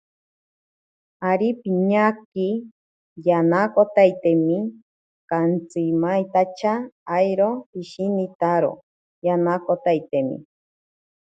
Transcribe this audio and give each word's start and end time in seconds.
Ari 1.31 1.49
piñaki 1.61 2.47
yanakotaitemi, 3.27 4.57
kantsimaintacha 5.29 6.71
airo 7.17 7.49
pishinitaro 7.71 8.71
yanakotaitemi. 9.25 10.37